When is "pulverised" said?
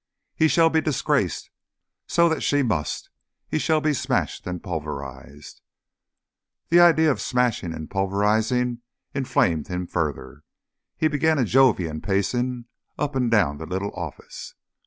4.63-5.61